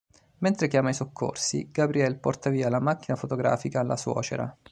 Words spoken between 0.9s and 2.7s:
soccorsi, Gabrielle porta via